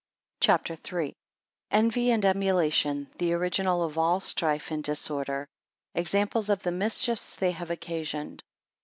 [0.39, 1.13] CHAPTER III.
[1.69, 5.47] Envy and emulation the original of all strife and disorder.
[5.93, 8.41] Examples of the mischiefs they have occasioned.